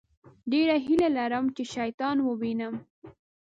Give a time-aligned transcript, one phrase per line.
[0.51, 2.73] ډېره هیله لرم چې شیطان ووينم.